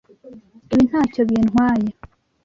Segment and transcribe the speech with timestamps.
[0.73, 1.89] Ibi ntacyo bintwaye.